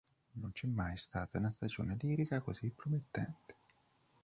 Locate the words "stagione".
1.51-1.95